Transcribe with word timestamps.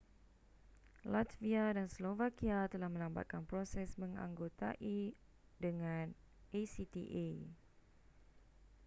latvia 1.13 1.65
dan 1.77 1.85
slovakia 1.95 2.59
telah 2.73 2.89
melambatkan 2.93 3.43
proses 3.51 3.89
menganggotai 4.01 5.13
dengan 5.61 6.17
acta 6.49 7.05